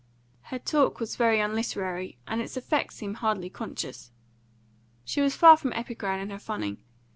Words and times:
Her 0.45 0.57
talk 0.57 0.99
was 0.99 1.15
very 1.15 1.39
unliterary, 1.39 2.17
and 2.27 2.41
its 2.41 2.57
effect 2.57 2.91
seemed 2.93 3.17
hardly 3.17 3.51
conscious. 3.51 4.11
She 5.05 5.21
was 5.21 5.35
far 5.35 5.57
from 5.57 5.73
epigram 5.73 6.19
in 6.21 6.31
her 6.31 6.39
funning. 6.39 6.81